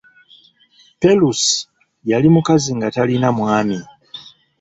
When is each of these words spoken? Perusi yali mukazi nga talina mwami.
Perusi 1.01 1.57
yali 2.09 2.27
mukazi 2.35 2.71
nga 2.77 2.87
talina 2.95 3.29
mwami. 3.37 3.77